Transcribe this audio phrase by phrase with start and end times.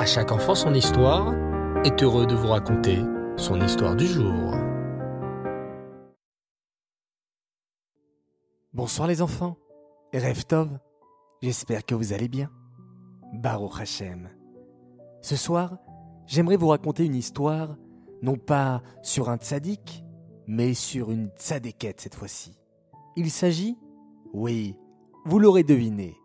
[0.00, 1.34] À chaque enfant son histoire
[1.84, 3.00] est heureux de vous raconter
[3.36, 4.54] son histoire du jour.
[8.72, 9.58] Bonsoir les enfants,
[10.14, 10.70] Rêve Tov,
[11.42, 12.50] j'espère que vous allez bien.
[13.34, 14.30] Baruch Hashem.
[15.20, 15.76] Ce soir,
[16.24, 17.76] j'aimerais vous raconter une histoire,
[18.22, 20.02] non pas sur un tzaddik,
[20.46, 22.58] mais sur une tzadékette cette fois-ci.
[23.16, 23.76] Il s'agit,
[24.32, 24.78] oui,
[25.26, 26.16] vous l'aurez deviné,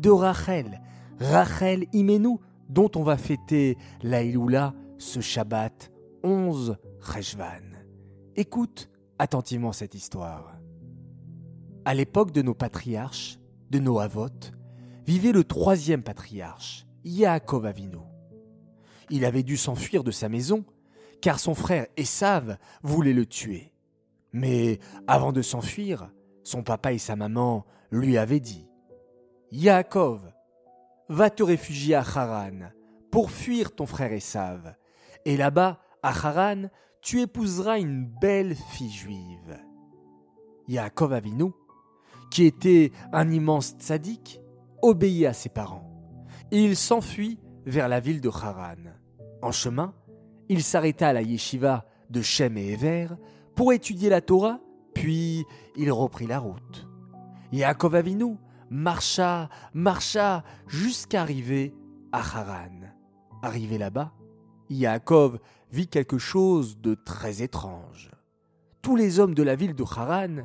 [0.00, 0.82] de Rachel,
[1.18, 2.36] Rachel Imenu,
[2.72, 4.22] dont on va fêter la
[4.98, 7.76] ce Shabbat 11 Rejvan.
[8.34, 10.58] Écoute attentivement cette histoire.
[11.84, 13.38] À l'époque de nos patriarches,
[13.70, 14.52] de nos avotes,
[15.06, 17.98] vivait le troisième patriarche, Yaakov Avinu.
[19.10, 20.64] Il avait dû s'enfuir de sa maison,
[21.20, 23.74] car son frère Esav voulait le tuer.
[24.32, 26.10] Mais avant de s'enfuir,
[26.42, 28.66] son papa et sa maman lui avaient dit
[29.50, 30.32] Yaakov,
[31.12, 32.70] va te réfugier à Haran
[33.10, 34.74] pour fuir ton frère Esav.
[35.26, 36.68] Et là-bas, à Haran,
[37.02, 39.58] tu épouseras une belle fille juive.
[40.68, 41.52] Yaakov Avinu,
[42.30, 44.40] qui était un immense tzaddik,
[44.80, 45.88] obéit à ses parents.
[46.50, 48.90] il s'enfuit vers la ville de Haran.
[49.42, 49.94] En chemin,
[50.48, 53.08] il s'arrêta à la yeshiva de Shem et Ever
[53.54, 54.60] pour étudier la Torah,
[54.94, 55.44] puis
[55.76, 56.88] il reprit la route.
[57.52, 58.38] Yaakov Avinu
[58.72, 61.74] marcha, marcha jusqu'à arriver
[62.10, 62.80] à Haran.
[63.42, 64.12] Arrivé là-bas,
[64.70, 65.38] Yaakov
[65.70, 68.10] vit quelque chose de très étrange.
[68.80, 70.44] Tous les hommes de la ville de Haran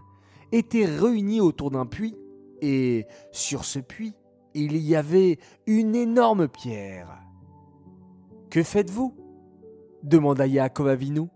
[0.51, 2.15] étaient réunis autour d'un puits,
[2.61, 4.13] et sur ce puits,
[4.53, 7.07] il y avait une énorme pierre.
[8.49, 9.15] Que faites-vous?
[10.03, 11.27] demanda Yaakov Avinu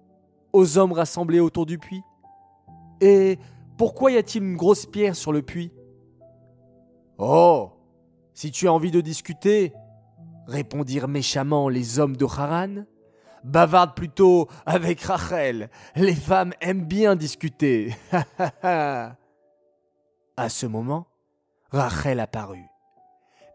[0.53, 2.03] aux hommes rassemblés autour du puits.
[3.00, 3.39] Et
[3.78, 5.72] pourquoi y a-t-il une grosse pierre sur le puits?
[7.23, 7.72] Oh
[8.33, 9.73] Si tu as envie de discuter,
[10.47, 12.86] répondirent méchamment les hommes de Haran,
[13.44, 15.69] bavarde plutôt avec Rachel.
[15.95, 17.95] Les femmes aiment bien discuter.
[18.63, 19.16] à
[20.50, 21.06] ce moment,
[21.69, 22.66] Rachel apparut.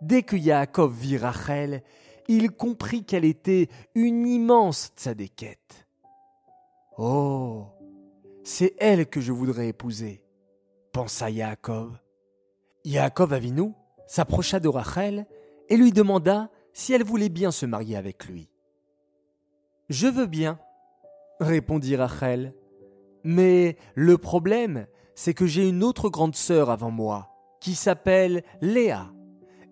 [0.01, 1.83] Dès que Yaakov vit Rachel,
[2.29, 5.89] il comprit qu'elle était une immense tzadékette.
[6.99, 7.67] Oh,
[8.45, 10.23] c'est elle que je voudrais épouser,
[10.93, 11.99] pensa Yaakov.
[12.87, 13.75] Yaakov Avinu
[14.07, 15.27] s'approcha de Rachel
[15.69, 18.49] et lui demanda si elle voulait bien se marier avec lui.
[19.89, 20.61] Je veux bien,
[21.41, 22.55] répondit Rachel.
[23.25, 24.87] Mais le problème,
[25.17, 27.29] c'est que j'ai une autre grande sœur avant moi,
[27.61, 29.13] qui s'appelle Léa.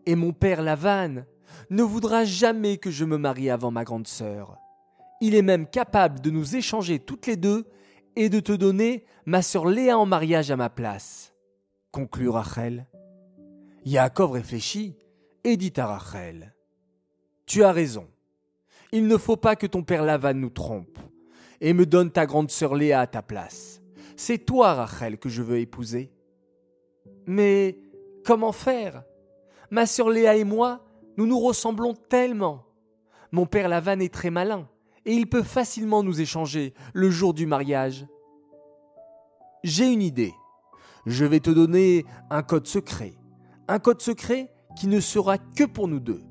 [0.07, 1.23] Et mon père Lavan
[1.71, 4.59] ne voudra jamais que je me marie avant ma grande sœur.
[5.21, 7.69] Il est même capable de nous échanger toutes les deux
[8.17, 11.33] et de te donner ma sœur Léa en mariage à ma place.
[11.93, 12.89] Conclut Rachel.
[13.85, 14.97] Yaakov réfléchit
[15.45, 16.55] et dit à Rachel
[17.45, 18.09] Tu as raison.
[18.93, 20.99] Il ne faut pas que ton père Lavan nous trompe
[21.61, 23.83] et me donne ta grande sœur Léa à ta place.
[24.17, 26.13] C'est toi, Rachel, que je veux épouser.
[27.27, 27.79] Mais
[28.25, 29.05] comment faire?
[29.71, 30.83] Ma sœur Léa et moi,
[31.19, 32.65] nous nous ressemblons tellement.
[33.33, 34.67] Mon père Lavan est très malin
[35.05, 38.07] et il peut facilement nous échanger le jour du mariage.
[39.63, 40.33] J'ai une idée.
[41.05, 43.13] Je vais te donner un code secret
[43.69, 46.23] un code secret qui ne sera que pour nous deux.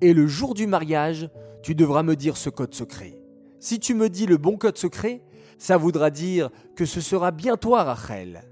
[0.00, 1.30] Et le jour du mariage,
[1.62, 3.20] tu devras me dire ce code secret.
[3.60, 5.22] Si tu me dis le bon code secret,
[5.58, 8.44] ça voudra dire que ce sera bien toi, Rachel.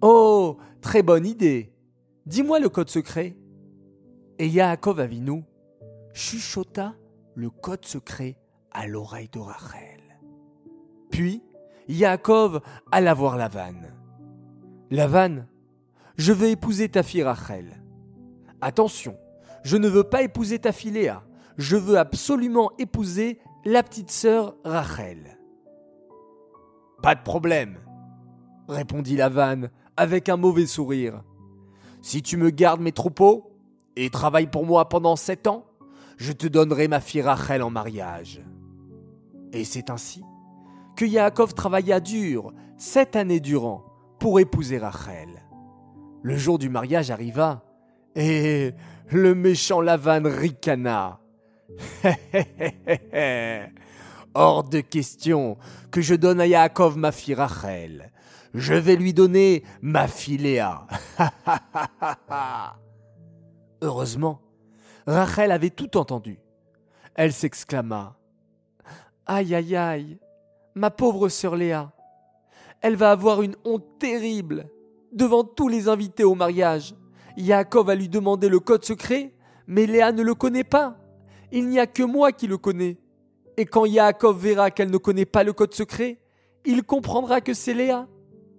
[0.00, 1.72] Oh, très bonne idée.
[2.26, 3.36] Dis-moi le code secret.
[4.38, 5.44] Et Yaakov Avinu
[6.14, 6.94] chuchota
[7.34, 8.38] le code secret
[8.70, 10.00] à l'oreille de Rachel.
[11.10, 11.42] Puis,
[11.88, 12.60] Yaakov
[12.90, 13.74] alla voir Lavan.
[14.90, 15.46] Lavan,
[16.20, 17.82] je veux épouser ta fille Rachel.
[18.60, 19.16] Attention,
[19.62, 21.22] je ne veux pas épouser ta fille Léa,
[21.56, 25.38] je veux absolument épouser la petite sœur Rachel.
[27.02, 27.78] Pas de problème,
[28.68, 31.22] répondit Lavan avec un mauvais sourire.
[32.02, 33.52] Si tu me gardes mes troupeaux
[33.96, 35.64] et travailles pour moi pendant sept ans,
[36.18, 38.42] je te donnerai ma fille Rachel en mariage.
[39.54, 40.22] Et c'est ainsi
[40.96, 43.86] que Yaakov travailla dur sept années durant
[44.18, 45.49] pour épouser Rachel.
[46.22, 47.62] Le jour du mariage arriva,
[48.14, 48.74] et
[49.10, 51.18] le méchant Lavan ricana.
[54.34, 55.56] Hors de question
[55.90, 58.12] que je donne à Yaakov ma fille Rachel.
[58.54, 60.86] Je vais lui donner ma fille Léa.
[63.82, 64.40] Heureusement,
[65.06, 66.38] Rachel avait tout entendu.
[67.14, 68.16] Elle s'exclama.
[69.26, 70.18] Aïe aïe aïe,
[70.74, 71.92] ma pauvre sœur Léa,
[72.82, 74.68] elle va avoir une honte terrible
[75.12, 76.94] devant tous les invités au mariage.
[77.36, 79.32] Yaakov va lui demander le code secret,
[79.66, 80.96] mais Léa ne le connaît pas.
[81.52, 82.98] il n'y a que moi qui le connais.
[83.56, 86.18] Et quand Yaakov verra qu'elle ne connaît pas le code secret,
[86.64, 88.08] il comprendra que c'est Léa.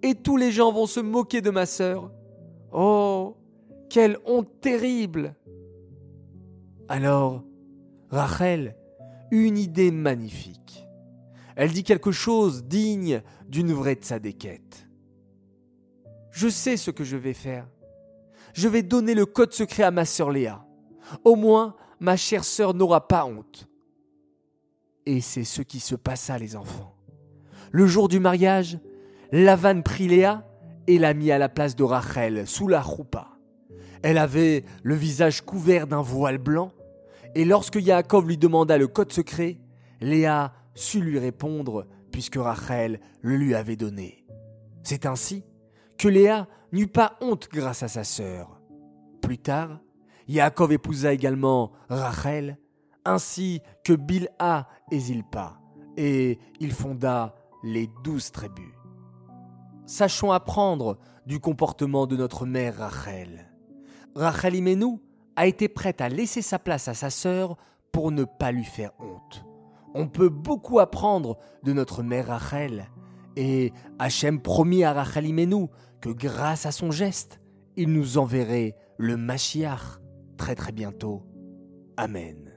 [0.02, 2.10] Et tous les gens vont se moquer de ma sœur.
[2.72, 3.36] Oh,
[3.88, 5.34] quelle honte terrible
[6.88, 7.44] Alors,
[8.10, 8.76] Rachel
[9.30, 10.86] eut une idée magnifique.
[11.56, 14.88] Elle dit quelque chose digne d'une vraie tzadékette.
[16.32, 17.68] Je sais ce que je vais faire.
[18.54, 20.64] Je vais donner le code secret à ma sœur Léa.
[21.24, 23.68] Au moins, ma chère sœur n'aura pas honte.
[25.04, 26.96] Et c'est ce qui se passa, les enfants.
[27.70, 28.78] Le jour du mariage,
[29.30, 30.46] Lavan prit Léa
[30.86, 33.28] et l'a mis à la place de Rachel sous la roupa.
[34.02, 36.72] Elle avait le visage couvert d'un voile blanc,
[37.34, 39.58] et lorsque Yaakov lui demanda le code secret,
[40.00, 44.24] Léa sut lui répondre puisque Rachel le lui avait donné.
[44.82, 45.44] C'est ainsi
[46.02, 48.60] que Léa n'eut pas honte grâce à sa sœur.
[49.20, 49.78] Plus tard,
[50.26, 52.58] Yaakov épousa également Rachel,
[53.04, 55.60] ainsi que Bilha et Zilpa,
[55.96, 58.74] et il fonda les douze tribus.
[59.86, 63.48] Sachons apprendre du comportement de notre mère Rachel.
[64.16, 64.98] Rachel Imenu
[65.36, 67.56] a été prête à laisser sa place à sa sœur
[67.92, 69.44] pour ne pas lui faire honte.
[69.94, 72.90] On peut beaucoup apprendre de notre mère Rachel,
[73.36, 75.66] et Hachem promit à Rachel Imenu
[76.00, 77.40] que grâce à son geste,
[77.76, 80.00] il nous enverrait le Mashiach
[80.36, 81.22] très très bientôt.
[81.96, 82.52] Amen.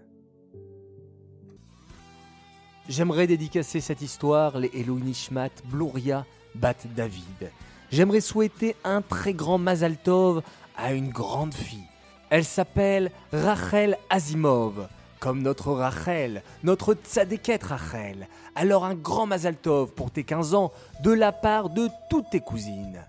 [2.87, 7.51] J'aimerais dédicacer cette histoire, les Elohim Nishmat, Bluria, Bat David.
[7.91, 10.43] J'aimerais souhaiter un très grand Mazal Tov
[10.77, 11.87] à une grande fille.
[12.29, 14.87] Elle s'appelle Rachel Asimov,
[15.25, 18.27] comme notre Rachel, notre tzadéket Rachel.
[18.53, 22.41] Alors un grand Mazal Tov pour tes 15 ans de la part de toutes tes
[22.41, 23.03] cousines.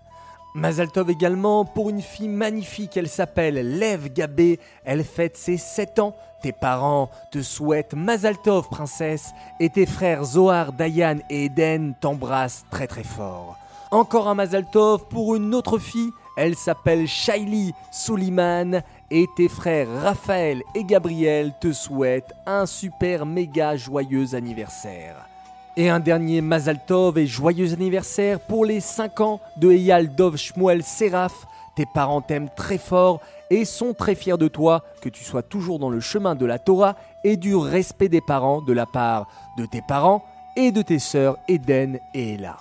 [0.55, 5.99] Mazal Tov également pour une fille magnifique, elle s'appelle Lev Gabé, elle fête ses 7
[5.99, 6.15] ans.
[6.41, 9.29] Tes parents te souhaitent Mazal Tov, princesse,
[9.59, 13.57] et tes frères Zohar, Dayan et Eden t'embrassent très très fort.
[13.91, 19.87] Encore un Mazal Tov pour une autre fille, elle s'appelle Shaili Suliman, et tes frères
[20.01, 25.15] Raphaël et Gabriel te souhaitent un super méga joyeux anniversaire.
[25.75, 30.37] Et un dernier Mazal Tov et joyeux anniversaire pour les 5 ans de Eyal Dov
[30.37, 31.45] Shmuel Seraf.
[31.75, 33.19] Tes parents t'aiment très fort
[33.49, 36.59] et sont très fiers de toi, que tu sois toujours dans le chemin de la
[36.59, 40.23] Torah et du respect des parents de la part de tes parents
[40.55, 42.57] et de tes sœurs Eden et Ella.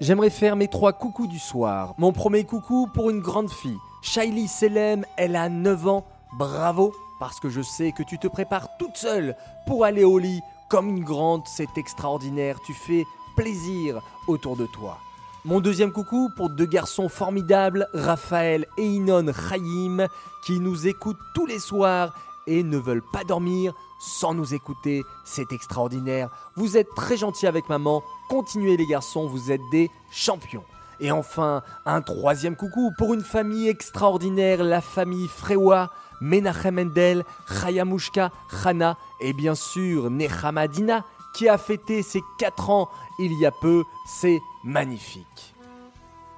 [0.00, 1.94] J'aimerais faire mes trois coucous du soir.
[1.98, 3.76] Mon premier coucou pour une grande fille.
[4.00, 6.06] Shaili Selem, elle a 9 ans.
[6.38, 9.36] Bravo, parce que je sais que tu te prépares toute seule
[9.66, 13.04] pour aller au lit comme une grande, c'est extraordinaire, tu fais
[13.36, 14.96] plaisir autour de toi.
[15.44, 20.06] Mon deuxième coucou pour deux garçons formidables, Raphaël et Inon Chaim,
[20.46, 22.14] qui nous écoutent tous les soirs
[22.50, 25.02] ne veulent pas dormir sans nous écouter.
[25.24, 26.30] C'est extraordinaire.
[26.56, 28.02] Vous êtes très gentils avec maman.
[28.28, 30.64] Continuez les garçons, vous êtes des champions.
[31.00, 38.30] Et enfin, un troisième coucou pour une famille extraordinaire, la famille Frewa, Menachem Mendel, Chayamushka,
[38.62, 41.04] Chana et bien sûr Nehamadina
[41.34, 43.84] qui a fêté ses 4 ans il y a peu.
[44.06, 45.54] C'est magnifique.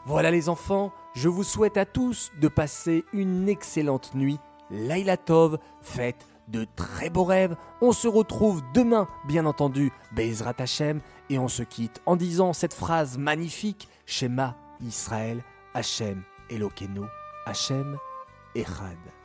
[0.06, 4.38] Voilà les enfants, je vous souhaite à tous de passer une excellente nuit.
[4.72, 7.56] Laila Tov, faites de très beaux rêves.
[7.80, 11.00] On se retrouve demain, bien entendu, Bezrat Hashem,
[11.30, 15.42] et on se quitte en disant cette phrase magnifique Shema Israël,
[15.74, 17.02] Hashem Elokenu,
[17.46, 17.96] Hashem
[18.54, 19.21] Echad.